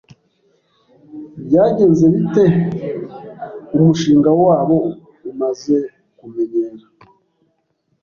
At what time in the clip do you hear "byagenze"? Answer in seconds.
1.47-2.05